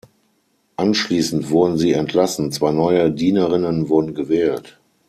[0.77, 4.79] Anschließend wurden sie entlassen, zwei neue Dienerinnen wurden gewählt.